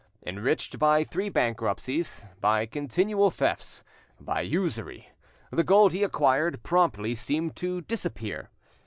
Enriched 0.25 0.79
by 0.79 1.03
three 1.03 1.29
bankruptcies, 1.29 2.25
by 2.39 2.65
continual 2.65 3.29
thefts, 3.29 3.83
by 4.19 4.41
usury, 4.41 5.11
the 5.51 5.63
gold 5.63 5.93
he 5.93 6.01
acquired 6.03 6.63
promptly 6.63 7.13
seemed 7.13 7.55
to 7.55 7.81
disappear. 7.81 8.49